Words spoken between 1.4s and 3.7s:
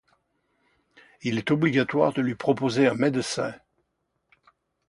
obligatoire de lui proposer un médecin.